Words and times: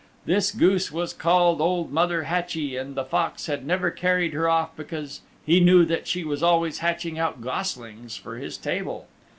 This 0.25 0.49
goose 0.49 0.91
was 0.91 1.13
called 1.13 1.61
Old 1.61 1.91
Mother 1.91 2.23
Hatchie 2.23 2.75
and 2.75 2.95
the 2.95 3.05
Fox 3.05 3.45
had 3.45 3.67
never 3.67 3.91
carried 3.91 4.33
her 4.33 4.49
off 4.49 4.75
because 4.75 5.21
he 5.45 5.59
knew 5.59 5.87
she 6.05 6.23
was 6.23 6.41
always 6.41 6.79
hatching 6.79 7.19
out 7.19 7.39
goslings 7.41 8.15
for 8.17 8.37
his 8.37 8.57
table. 8.57 9.07